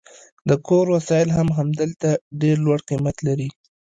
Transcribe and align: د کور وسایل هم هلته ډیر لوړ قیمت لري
د 0.49 0.51
کور 0.67 0.85
وسایل 0.95 1.29
هم 1.37 1.47
هلته 1.57 2.09
ډیر 2.41 2.55
لوړ 2.65 2.79
قیمت 2.89 3.17
لري 3.27 3.49